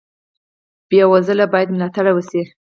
بې 0.89 1.01
وزله 1.11 1.45
باید 1.53 1.69
ملاتړ 1.75 2.05
شي 2.29 2.41